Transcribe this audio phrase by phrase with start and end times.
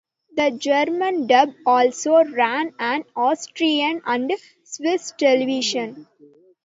[0.35, 6.07] The German dub also ran on Austrian and Swiss television.